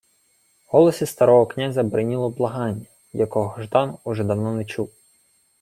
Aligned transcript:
В 0.65 0.71
голосі 0.71 1.05
старого 1.05 1.45
князя 1.45 1.83
бриніло 1.83 2.29
благання, 2.29 2.85
якого 3.13 3.61
Ждан 3.63 3.97
уже 4.05 4.23
давно 4.23 4.53
не 4.53 4.65
чув. 4.65 4.89